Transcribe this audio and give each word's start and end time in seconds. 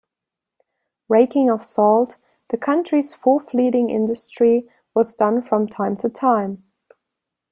Raking 1.09 1.51
of 1.51 1.63
salt, 1.63 2.17
the 2.49 2.57
country's 2.57 3.13
fourth-leading 3.13 3.91
industry, 3.91 4.67
was 4.95 5.15
done 5.15 5.43
from 5.43 5.67
time 5.67 5.95
to 5.97 6.09
time. 6.09 6.63